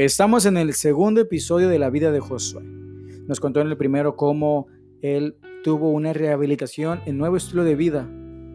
Estamos 0.00 0.46
en 0.46 0.56
el 0.56 0.72
segundo 0.72 1.20
episodio 1.20 1.68
de 1.68 1.78
la 1.78 1.90
vida 1.90 2.10
de 2.10 2.20
Josué. 2.20 2.62
Nos 2.64 3.38
contó 3.38 3.60
en 3.60 3.66
el 3.66 3.76
primero 3.76 4.16
cómo 4.16 4.66
él 5.02 5.36
tuvo 5.62 5.90
una 5.90 6.14
rehabilitación 6.14 7.02
en 7.04 7.18
nuevo 7.18 7.36
estilo 7.36 7.64
de 7.64 7.74
vida, 7.74 8.08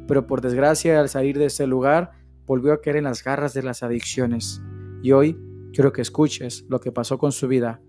pero 0.07 0.25
por 0.25 0.41
desgracia 0.41 0.99
al 0.99 1.07
salir 1.07 1.37
de 1.37 1.45
ese 1.45 1.67
lugar 1.67 2.13
volvió 2.47 2.73
a 2.73 2.81
caer 2.81 2.95
en 2.95 3.03
las 3.03 3.23
garras 3.23 3.53
de 3.53 3.61
las 3.61 3.83
adicciones. 3.83 4.59
Y 5.03 5.11
hoy 5.11 5.37
quiero 5.71 5.93
que 5.93 6.01
escuches 6.01 6.65
lo 6.67 6.79
que 6.79 6.91
pasó 6.91 7.19
con 7.19 7.31
su 7.31 7.47
vida. 7.47 7.79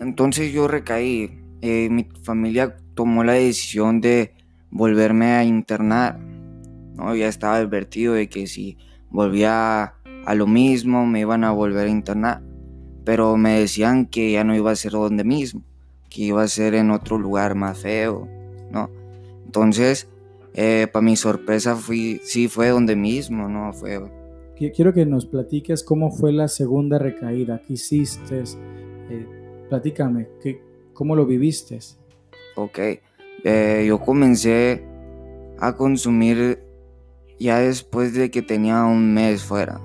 Entonces 0.00 0.52
yo 0.52 0.66
recaí. 0.66 1.44
Eh, 1.60 1.90
mi 1.90 2.08
familia 2.24 2.76
tomó 2.94 3.22
la 3.22 3.34
decisión 3.34 4.00
de 4.00 4.34
volverme 4.68 5.26
a 5.26 5.44
internar. 5.44 6.18
¿no? 6.96 7.14
Ya 7.14 7.28
estaba 7.28 7.54
advertido 7.54 8.14
de 8.14 8.28
que 8.28 8.48
si 8.48 8.78
volvía 9.10 9.94
a 10.26 10.34
lo 10.34 10.46
mismo, 10.46 11.06
me 11.06 11.20
iban 11.20 11.44
a 11.44 11.52
volver 11.52 11.86
a 11.86 11.90
internar. 11.90 12.42
Pero 13.04 13.36
me 13.36 13.60
decían 13.60 14.06
que 14.06 14.32
ya 14.32 14.44
no 14.44 14.56
iba 14.56 14.70
a 14.70 14.76
ser 14.76 14.92
donde 14.92 15.24
mismo, 15.24 15.62
que 16.08 16.22
iba 16.22 16.42
a 16.42 16.48
ser 16.48 16.74
en 16.74 16.90
otro 16.90 17.18
lugar 17.18 17.54
más 17.54 17.78
feo, 17.78 18.26
¿no? 18.70 18.90
Entonces, 19.44 20.08
eh, 20.54 20.86
para 20.92 21.04
mi 21.04 21.16
sorpresa, 21.16 21.76
fui, 21.76 22.20
sí 22.24 22.48
fue 22.48 22.68
donde 22.68 22.96
mismo, 22.96 23.48
¿no? 23.48 23.72
Fue... 23.72 24.00
Quiero 24.56 24.94
que 24.94 25.04
nos 25.04 25.26
platiques 25.26 25.82
cómo 25.82 26.10
fue 26.10 26.32
la 26.32 26.48
segunda 26.48 26.98
recaída, 26.98 27.60
qué 27.66 27.74
hiciste, 27.74 28.44
eh, 29.10 29.26
platícame, 29.68 30.28
¿qué, 30.40 30.62
¿cómo 30.92 31.16
lo 31.16 31.26
viviste? 31.26 31.80
Ok, 32.56 32.78
eh, 33.42 33.84
yo 33.86 33.98
comencé 33.98 34.84
a 35.58 35.76
consumir 35.76 36.60
ya 37.38 37.58
después 37.58 38.14
de 38.14 38.30
que 38.30 38.42
tenía 38.42 38.84
un 38.84 39.12
mes 39.12 39.42
fuera. 39.42 39.80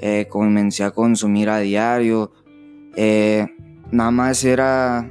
Eh, 0.00 0.26
comencé 0.28 0.84
a 0.84 0.90
consumir 0.90 1.48
a 1.48 1.58
diario. 1.58 2.32
Eh, 2.96 3.46
nada 3.90 4.10
más 4.10 4.44
era 4.44 5.10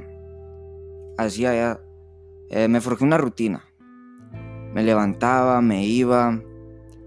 hacía 1.18 1.54
ya. 1.54 1.80
Eh, 2.50 2.68
me 2.68 2.80
forjé 2.80 3.04
una 3.04 3.18
rutina. 3.18 3.64
Me 4.74 4.82
levantaba, 4.82 5.60
me 5.60 5.84
iba, 5.84 6.40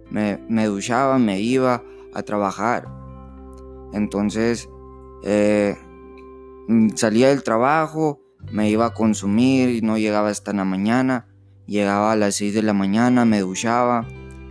me, 0.09 0.39
me 0.49 0.65
duchaba, 0.65 1.19
me 1.19 1.39
iba 1.39 1.83
a 2.13 2.23
trabajar. 2.23 2.87
Entonces 3.93 4.69
salía 6.95 7.29
del 7.29 7.43
trabajo, 7.43 8.21
me 8.51 8.69
iba 8.69 8.87
a 8.87 8.93
consumir 8.93 9.69
y 9.69 9.81
no 9.81 9.97
llegaba 9.97 10.29
hasta 10.29 10.53
la 10.53 10.65
mañana. 10.65 11.27
Llegaba 11.67 12.11
a 12.11 12.15
las 12.15 12.35
6 12.35 12.55
de 12.55 12.63
la 12.63 12.73
mañana, 12.73 13.25
me 13.25 13.41
duchaba 13.41 14.07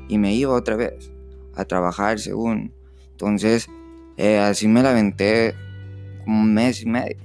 y 0.08 0.18
me 0.18 0.34
iba 0.34 0.52
otra 0.52 0.76
vez 0.76 1.12
a 1.54 1.64
trabajar 1.64 2.20
según. 2.20 2.77
Entonces, 3.18 3.68
eh, 4.16 4.38
así 4.38 4.68
me 4.68 4.80
la 4.80 4.92
aventé 4.92 5.52
un 6.24 6.54
mes 6.54 6.82
y 6.82 6.86
medio. 6.86 7.16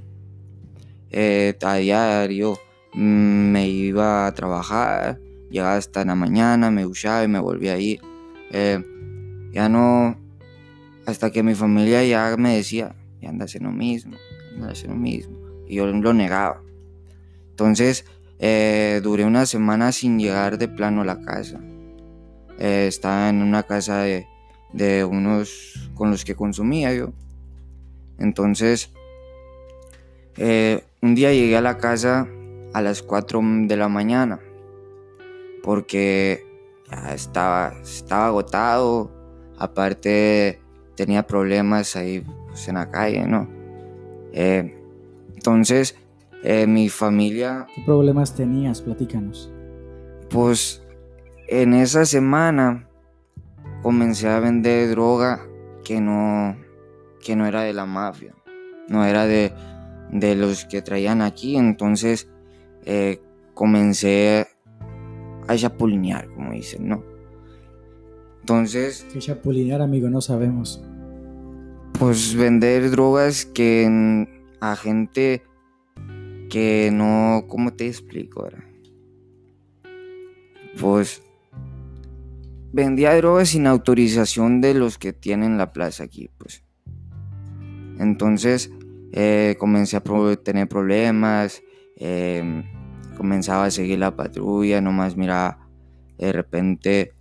Eh, 1.11 1.55
a 1.61 1.75
diario 1.75 2.57
mm, 2.93 3.51
me 3.51 3.67
iba 3.67 4.25
a 4.25 4.33
trabajar, 4.33 5.19
llegaba 5.51 5.75
hasta 5.75 6.03
la 6.03 6.15
mañana, 6.15 6.71
me 6.71 6.81
duchaba 6.81 7.23
y 7.23 7.27
me 7.27 7.37
volvía 7.37 7.73
a 7.73 7.77
ir. 7.77 8.01
Eh, 8.49 8.83
ya 9.53 9.69
no, 9.69 10.17
hasta 11.05 11.29
que 11.29 11.43
mi 11.43 11.53
familia 11.53 12.03
ya 12.03 12.35
me 12.37 12.55
decía, 12.55 12.95
ya 13.21 13.29
andas 13.29 13.53
en 13.53 13.65
lo 13.65 13.71
mismo, 13.71 14.17
andas 14.55 14.83
en 14.83 14.89
lo 14.89 14.95
mismo. 14.95 15.37
Y 15.67 15.75
yo 15.75 15.85
lo 15.85 16.11
negaba. 16.11 16.63
Entonces, 17.51 18.03
duré 18.39 19.25
una 19.25 19.45
semana 19.45 19.91
sin 19.91 20.17
llegar 20.17 20.57
de 20.57 20.67
plano 20.67 21.03
a 21.03 21.05
la 21.05 21.21
casa. 21.21 21.61
estaba 22.57 23.29
en 23.29 23.43
una 23.43 23.61
casa 23.61 23.99
de, 23.99 24.32
de 24.73 25.05
unos 25.05 25.89
con 25.95 26.11
los 26.11 26.25
que 26.25 26.35
consumía 26.35 26.93
yo. 26.93 27.13
Entonces, 28.17 28.91
eh, 30.37 30.83
un 31.01 31.15
día 31.15 31.31
llegué 31.31 31.55
a 31.57 31.61
la 31.61 31.77
casa 31.77 32.27
a 32.73 32.81
las 32.81 33.03
4 33.03 33.41
de 33.67 33.77
la 33.77 33.87
mañana 33.87 34.39
porque 35.63 36.45
ya 36.91 37.13
estaba, 37.13 37.73
estaba 37.81 38.27
agotado, 38.27 39.11
aparte 39.57 40.59
tenía 40.95 41.25
problemas 41.25 41.95
ahí 41.95 42.23
pues, 42.47 42.67
en 42.67 42.75
la 42.75 42.91
calle, 42.91 43.25
¿no? 43.25 43.47
Eh, 44.33 44.77
entonces, 45.33 45.95
eh, 46.43 46.67
mi 46.67 46.89
familia... 46.89 47.67
¿Qué 47.73 47.81
problemas 47.85 48.35
tenías? 48.35 48.81
Platícanos. 48.81 49.51
Pues 50.29 50.83
en 51.47 51.73
esa 51.73 52.05
semana 52.05 52.89
comencé 53.83 54.29
a 54.29 54.39
vender 54.39 54.89
droga 54.89 55.45
que 55.83 55.99
no, 55.99 56.55
que 57.23 57.35
no 57.35 57.45
era 57.45 57.61
de 57.63 57.73
la 57.73 57.85
mafia, 57.85 58.33
no 58.87 59.05
era 59.05 59.27
de, 59.27 59.53
los 60.35 60.65
que 60.65 60.81
traían 60.81 61.21
aquí, 61.21 61.57
entonces 61.57 62.29
eh, 62.85 63.21
comencé 63.53 64.47
a 65.47 65.55
chapulinear, 65.55 66.29
como 66.29 66.53
dicen, 66.53 66.87
¿no? 66.87 67.03
Entonces... 68.39 69.05
¿Qué 69.11 69.19
chapulinear, 69.19 69.81
amigo? 69.81 70.09
No 70.09 70.21
sabemos. 70.21 70.81
Pues 71.99 72.35
vender 72.35 72.89
drogas 72.89 73.45
que 73.45 74.27
a 74.61 74.75
gente 74.77 75.43
que 76.49 76.89
no... 76.93 77.45
¿Cómo 77.47 77.73
te 77.73 77.87
explico 77.87 78.43
ahora? 78.43 78.65
Pues 80.79 81.21
vendía 82.73 83.15
drogas 83.15 83.49
sin 83.49 83.67
autorización 83.67 84.59
de 84.59 84.73
los 84.73 84.97
que 84.97 85.13
tienen 85.13 85.57
la 85.57 85.71
plaza 85.71 86.03
aquí, 86.03 86.29
pues. 86.37 86.63
Entonces 87.99 88.71
eh, 89.13 89.55
comencé 89.59 89.95
a 89.95 90.03
tener 90.43 90.67
problemas, 90.67 91.61
em, 91.97 92.63
comenzaba 93.15 93.65
a 93.65 93.71
seguir 93.71 93.99
la 93.99 94.15
patrulla, 94.15 94.81
nomás 94.81 95.15
miraba, 95.15 95.69
de 96.17 96.31
repente 96.33 97.13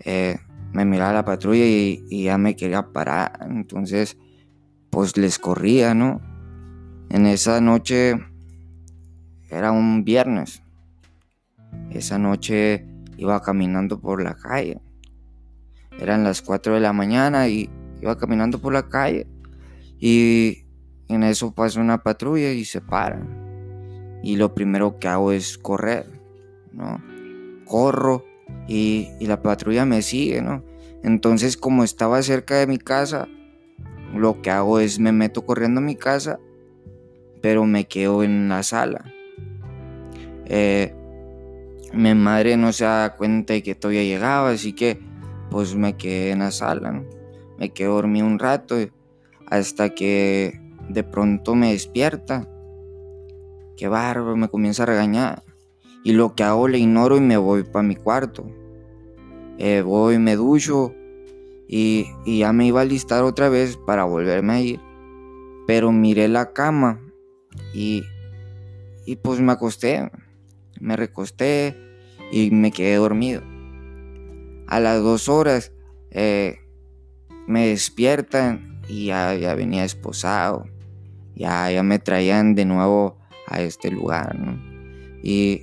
eh, 0.00 0.38
me 0.72 0.84
miraba 0.84 1.14
la 1.14 1.24
patrulla 1.24 1.64
y, 1.64 2.04
y, 2.10 2.24
ya 2.24 2.36
me 2.36 2.54
quería 2.54 2.92
parar, 2.92 3.40
entonces 3.48 4.18
pues 4.90 5.16
les 5.16 5.38
corría, 5.38 5.94
¿no? 5.94 6.20
En 7.08 7.26
esa 7.26 7.60
noche 7.60 8.16
era 9.48 9.72
un 9.72 10.04
viernes, 10.04 10.62
esa 11.90 12.18
noche 12.18 12.86
iba 13.16 13.40
caminando 13.40 13.98
por 14.00 14.22
la 14.22 14.34
calle 14.34 14.80
eran 16.00 16.24
las 16.24 16.42
4 16.42 16.74
de 16.74 16.80
la 16.80 16.92
mañana 16.92 17.48
y 17.48 17.70
iba 18.00 18.16
caminando 18.16 18.58
por 18.58 18.72
la 18.72 18.88
calle 18.88 19.26
y 19.98 20.64
en 21.08 21.22
eso 21.22 21.52
pasa 21.52 21.80
una 21.80 22.02
patrulla 22.02 22.52
y 22.52 22.64
se 22.64 22.80
para. 22.80 23.20
Y 24.22 24.36
lo 24.36 24.54
primero 24.54 24.98
que 24.98 25.08
hago 25.08 25.32
es 25.32 25.58
correr, 25.58 26.06
¿no? 26.72 27.02
Corro 27.66 28.24
y, 28.66 29.08
la 29.20 29.42
patrulla 29.42 29.84
me 29.84 30.02
sigue, 30.02 30.40
¿no? 30.40 30.64
Entonces 31.02 31.56
como 31.56 31.84
estaba 31.84 32.22
cerca 32.22 32.56
de 32.56 32.66
mi 32.66 32.78
casa, 32.78 33.28
lo 34.14 34.40
que 34.42 34.50
hago 34.50 34.80
es 34.80 34.98
me 34.98 35.12
meto 35.12 35.44
corriendo 35.44 35.80
a 35.80 35.84
mi 35.84 35.96
casa, 35.96 36.38
pero 37.42 37.64
me 37.66 37.86
quedo 37.86 38.22
en 38.22 38.48
la 38.48 38.62
sala. 38.62 39.04
Eh, 40.46 40.94
mi 41.92 42.14
madre 42.14 42.56
no 42.56 42.72
se 42.72 42.84
da 42.84 43.16
cuenta 43.16 43.52
de 43.52 43.62
que 43.62 43.74
todavía 43.74 44.02
llegaba, 44.02 44.50
así 44.50 44.72
que 44.72 45.09
pues 45.50 45.74
me 45.74 45.96
quedé 45.96 46.30
en 46.30 46.38
la 46.38 46.50
sala, 46.50 46.92
¿no? 46.92 47.04
Me 47.58 47.70
quedé 47.70 47.88
dormido 47.88 48.26
un 48.26 48.38
rato 48.38 48.76
hasta 49.46 49.90
que 49.90 50.58
de 50.88 51.02
pronto 51.02 51.54
me 51.54 51.72
despierta. 51.72 52.48
Qué 53.76 53.88
bárbaro, 53.88 54.36
me 54.36 54.48
comienza 54.48 54.84
a 54.84 54.86
regañar. 54.86 55.42
Y 56.04 56.12
lo 56.12 56.34
que 56.34 56.44
hago 56.44 56.68
le 56.68 56.78
ignoro 56.78 57.16
y 57.16 57.20
me 57.20 57.36
voy 57.36 57.64
para 57.64 57.82
mi 57.82 57.96
cuarto. 57.96 58.46
Eh, 59.58 59.82
voy, 59.82 60.18
me 60.18 60.36
ducho 60.36 60.94
y, 61.68 62.06
y 62.24 62.38
ya 62.38 62.52
me 62.52 62.66
iba 62.66 62.80
a 62.80 62.86
listar 62.86 63.24
otra 63.24 63.48
vez 63.48 63.76
para 63.76 64.04
volverme 64.04 64.52
a 64.52 64.60
ir. 64.60 64.80
Pero 65.66 65.92
miré 65.92 66.28
la 66.28 66.52
cama 66.52 67.00
y, 67.74 68.02
y 69.04 69.16
pues 69.16 69.40
me 69.40 69.52
acosté. 69.52 70.10
Me 70.80 70.96
recosté 70.96 71.76
y 72.32 72.50
me 72.50 72.70
quedé 72.70 72.96
dormido 72.96 73.42
a 74.70 74.80
las 74.80 75.02
dos 75.02 75.28
horas 75.28 75.72
eh, 76.10 76.60
me 77.46 77.66
despiertan 77.66 78.80
y 78.88 79.06
ya, 79.06 79.34
ya, 79.34 79.54
venía 79.54 79.84
esposado. 79.84 80.64
Ya, 81.34 81.70
ya 81.70 81.82
me 81.82 81.98
traían 81.98 82.54
de 82.54 82.64
nuevo 82.64 83.18
a 83.46 83.60
este 83.60 83.90
lugar, 83.90 84.36
Y 85.22 85.62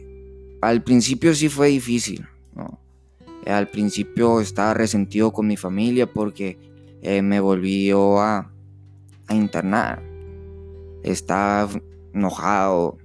al 0.62 0.84
principio 0.84 1.34
sí 1.34 1.50
fue 1.50 1.70
difícil, 1.70 2.28
Al 3.46 3.70
principio 3.70 4.42
estaba 4.42 4.74
resentido 4.74 5.32
con 5.32 5.48
mi 5.48 5.56
familia 5.56 6.06
porque 6.12 6.58
eh, 7.02 7.22
me 7.22 7.40
volvió 7.40 8.20
a, 8.20 8.52
a 9.28 9.36
internar. 9.36 10.04
Estaba 11.04 11.70
enojado, 12.14 12.98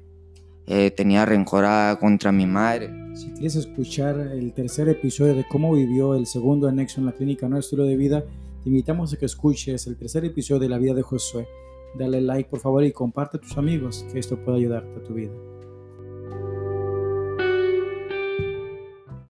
eh, 0.67 0.91
tenía 0.91 1.25
rencor 1.27 1.65
contra 1.99 2.33
mi 2.33 2.47
madre 2.47 3.03
si 3.15 3.31
quieres 3.33 3.57
escuchar 3.57 4.19
el 4.19 4.55
tercer 4.55 4.89
episodio 4.89 5.35
de 5.35 5.45
cómo 5.47 5.75
vivió 5.75 6.15
el 6.15 6.27
segundo 6.27 6.67
anexo 6.67 6.99
en 7.01 7.07
la 7.07 7.13
clínica 7.13 7.47
No 7.47 7.59
Estilo 7.59 7.85
de 7.85 7.97
Vida, 7.97 8.25
Te 8.63 8.71
invitamos 8.71 9.13
a 9.13 9.19
que 9.19 9.27
escuches 9.27 9.87
el 9.87 9.97
tercer 9.97 10.25
episodio 10.25 10.61
de 10.61 10.69
la 10.69 10.79
vida 10.79 10.95
de 10.95 11.03
Josué. 11.03 11.47
Dale 11.99 12.21
like 12.21 12.49
por 12.49 12.61
favor 12.61 12.85
y 12.85 12.93
comparte 12.93 13.37
a 13.37 13.41
tus 13.41 13.59
amigos 13.59 14.07
que 14.11 14.19
esto 14.19 14.43
pueda 14.43 14.57
ayudarte 14.57 14.99
a 14.99 15.03
tu 15.03 15.15
vida. 15.15 15.33